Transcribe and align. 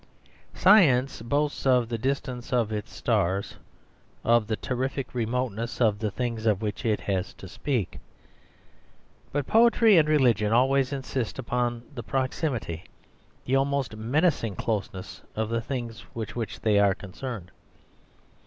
Science 0.55 1.21
boasts 1.21 1.63
of 1.63 1.87
the 1.87 1.97
distance 1.99 2.51
of 2.51 2.71
its 2.71 2.91
stars; 2.91 3.57
of 4.23 4.47
the 4.47 4.55
terrific 4.55 5.13
remoteness 5.13 5.79
of 5.79 5.99
the 5.99 6.09
things 6.09 6.47
of 6.47 6.59
which 6.63 6.83
it 6.83 7.01
has 7.01 7.35
to 7.35 7.47
speak. 7.47 7.99
But 9.31 9.45
poetry 9.45 9.99
and 9.99 10.09
religion 10.09 10.51
always 10.51 10.91
insist 10.91 11.37
upon 11.37 11.83
the 11.93 12.01
proximity, 12.01 12.85
the 13.45 13.55
almost 13.55 13.95
menacing 13.95 14.55
closeness 14.55 15.21
of 15.35 15.49
the 15.49 15.61
things 15.61 16.03
with 16.15 16.35
which 16.35 16.61
they 16.61 16.79
are 16.79 16.95
concerned. 16.95 17.51